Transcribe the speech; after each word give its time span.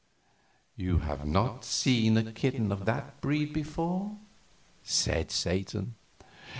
"You 0.75 0.97
have 1.01 1.27
not 1.27 1.63
seen 1.63 2.17
a 2.17 2.31
kitten 2.31 2.71
of 2.71 2.85
that 2.85 3.21
breed 3.21 3.53
before," 3.53 4.17
said 4.83 5.29
Satan. 5.29 5.93